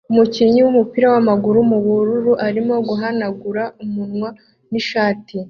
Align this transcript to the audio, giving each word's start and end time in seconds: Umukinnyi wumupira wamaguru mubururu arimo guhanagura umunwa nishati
Umukinnyi 0.11 0.59
wumupira 0.65 1.07
wamaguru 1.13 1.57
mubururu 1.69 2.31
arimo 2.47 2.75
guhanagura 2.87 3.63
umunwa 3.83 4.29
nishati 4.71 5.35